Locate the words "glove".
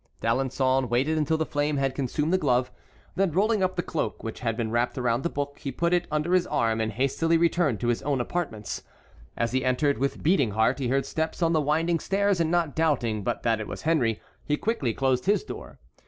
2.39-2.71